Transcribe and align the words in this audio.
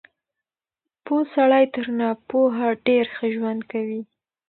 پوه 1.05 1.21
سړی 1.33 1.63
تر 1.73 1.85
ناپوهه 1.99 2.67
ډېر 2.87 3.05
ښه 3.15 3.25
ژوند 3.35 3.61
کوي. 3.71 4.01